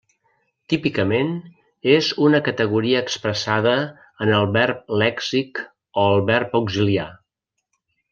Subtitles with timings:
[0.71, 1.27] Típicament
[1.95, 3.73] és una categoria expressada
[4.25, 5.61] en el verb lèxic
[6.05, 7.07] o el verb auxiliar.